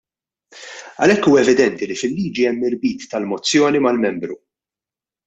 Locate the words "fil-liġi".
2.03-2.47